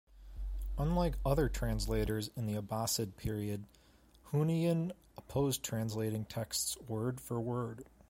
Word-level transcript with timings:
Unlike 0.79 1.17
other 1.23 1.47
translators 1.47 2.31
in 2.35 2.47
the 2.47 2.59
Abbasid 2.59 3.17
period, 3.17 3.65
Hunayn 4.31 4.93
opposed 5.15 5.61
translating 5.61 6.25
texts 6.25 6.75
word 6.87 7.21
for 7.21 7.39
word. 7.39 7.85